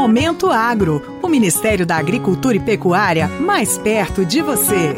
[0.00, 4.94] Momento Agro, o Ministério da Agricultura e Pecuária mais perto de você.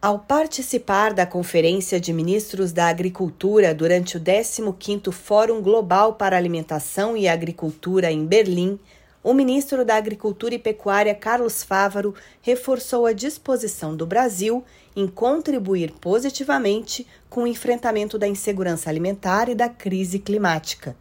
[0.00, 7.16] Ao participar da Conferência de Ministros da Agricultura durante o 15º Fórum Global para Alimentação
[7.16, 8.78] e Agricultura em Berlim,
[9.20, 14.62] o ministro da Agricultura e Pecuária, Carlos Fávaro, reforçou a disposição do Brasil
[14.94, 20.94] em contribuir positivamente com o enfrentamento da insegurança alimentar e da crise climática.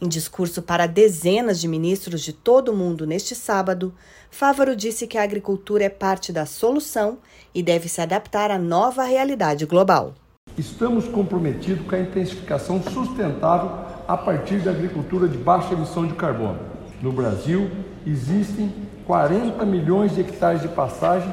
[0.00, 3.94] Em discurso para dezenas de ministros de todo o mundo neste sábado,
[4.30, 7.18] Fávaro disse que a agricultura é parte da solução
[7.54, 10.14] e deve se adaptar à nova realidade global.
[10.58, 13.70] Estamos comprometidos com a intensificação sustentável
[14.06, 16.74] a partir da agricultura de baixa emissão de carbono
[17.04, 17.70] no Brasil,
[18.06, 18.72] existem
[19.06, 21.30] 40 milhões de hectares de pastagem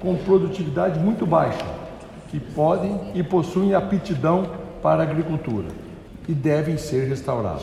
[0.00, 1.64] com produtividade muito baixa,
[2.28, 4.50] que podem e possuem aptidão
[4.82, 5.68] para a agricultura
[6.28, 7.62] e devem ser restauradas,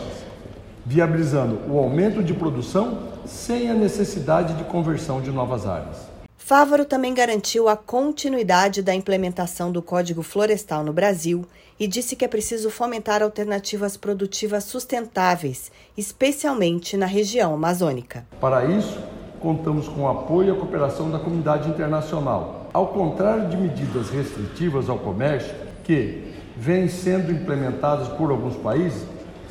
[0.86, 6.12] viabilizando o aumento de produção sem a necessidade de conversão de novas áreas.
[6.38, 11.46] Fávaro também garantiu a continuidade da implementação do Código Florestal no Brasil
[11.80, 18.26] e disse que é preciso fomentar alternativas produtivas sustentáveis, especialmente na região amazônica.
[18.40, 19.00] Para isso,
[19.40, 22.70] contamos com o apoio e a cooperação da comunidade internacional.
[22.74, 29.04] Ao contrário de medidas restritivas ao comércio, que vêm sendo implementadas por alguns países,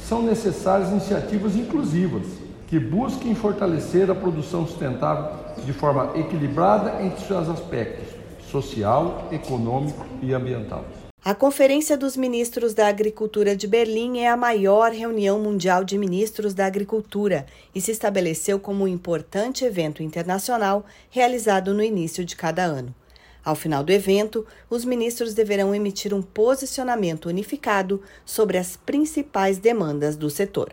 [0.09, 2.27] são necessárias iniciativas inclusivas
[2.69, 5.33] que busquem fortalecer a produção sustentável
[5.65, 8.21] de forma equilibrada entre seus aspectos
[8.51, 10.85] social, econômico e ambiental.
[11.23, 16.55] A Conferência dos Ministros da Agricultura de Berlim é a maior reunião mundial de ministros
[16.55, 22.65] da agricultura e se estabeleceu como um importante evento internacional realizado no início de cada
[22.65, 22.95] ano.
[23.45, 30.17] Ao final do evento, os ministros deverão emitir um posicionamento unificado sobre as principais demandas
[30.17, 30.73] do setor.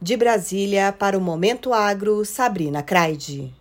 [0.00, 3.52] De Brasília, para o Momento Agro, Sabrina Craide.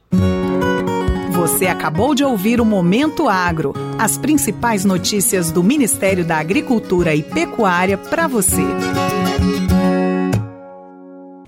[1.31, 7.23] Você acabou de ouvir o Momento Agro, as principais notícias do Ministério da Agricultura e
[7.23, 8.61] Pecuária para você.